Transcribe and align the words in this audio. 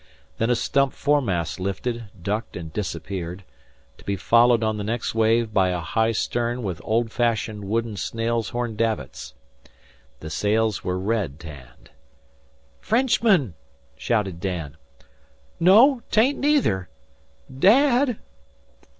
Then 0.39 0.49
a 0.49 0.55
stump 0.55 0.93
foremast 0.93 1.59
lifted, 1.59 2.05
ducked, 2.19 2.57
and 2.57 2.73
disappeared, 2.73 3.43
to 3.99 4.03
be 4.03 4.15
followed 4.15 4.63
on 4.63 4.77
the 4.77 4.83
next 4.83 5.13
wave 5.13 5.53
by 5.53 5.69
a 5.69 5.77
high 5.79 6.11
stern 6.11 6.63
with 6.63 6.81
old 6.83 7.11
fashioned 7.11 7.65
wooden 7.65 7.95
snail's 7.97 8.49
horn 8.49 8.75
davits. 8.75 9.35
The 10.19 10.31
snails 10.31 10.83
were 10.83 10.97
red 10.97 11.39
tanned. 11.39 11.91
"Frenchmen!" 12.79 13.53
shouted 13.95 14.39
Dan. 14.39 14.75
"No, 15.59 16.01
'tain't, 16.09 16.39
neither. 16.39 16.89
Da 17.47 17.69
ad!" 18.01 18.17